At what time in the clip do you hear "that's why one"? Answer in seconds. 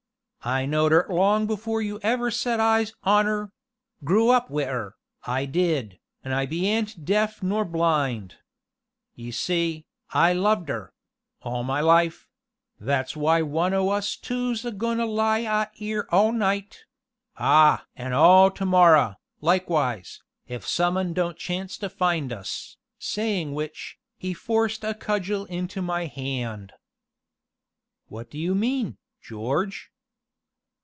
12.79-13.75